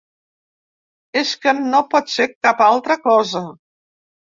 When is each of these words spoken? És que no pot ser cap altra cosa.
És 1.21 1.35
que 1.45 1.55
no 1.59 1.85
pot 1.95 2.13
ser 2.17 2.31
cap 2.35 2.67
altra 2.73 3.03
cosa. 3.09 3.49